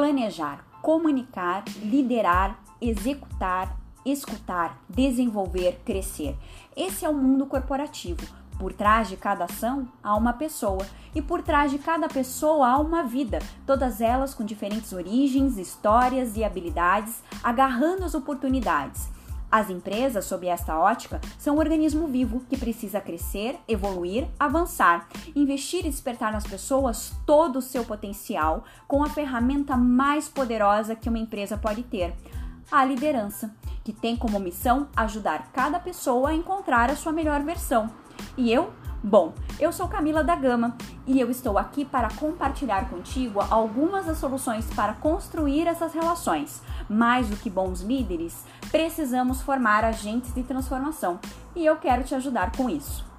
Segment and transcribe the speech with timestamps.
[0.00, 6.38] planejar, comunicar, liderar, executar, escutar, desenvolver, crescer.
[6.74, 8.26] Esse é o mundo corporativo.
[8.58, 12.78] Por trás de cada ação há uma pessoa, e por trás de cada pessoa há
[12.78, 19.06] uma vida, todas elas com diferentes origens, histórias e habilidades, agarrando as oportunidades.
[19.50, 25.84] As empresas, sob esta ótica, são um organismo vivo que precisa crescer, evoluir, avançar, investir
[25.84, 31.18] e despertar nas pessoas todo o seu potencial com a ferramenta mais poderosa que uma
[31.18, 32.14] empresa pode ter,
[32.70, 37.90] a liderança, que tem como missão ajudar cada pessoa a encontrar a sua melhor versão.
[38.36, 38.72] E eu
[39.02, 44.18] Bom, eu sou Camila da Gama e eu estou aqui para compartilhar contigo algumas das
[44.18, 46.62] soluções para construir essas relações.
[46.92, 51.20] Mais do que bons líderes, precisamos formar agentes de transformação
[51.54, 53.09] e eu quero te ajudar com isso.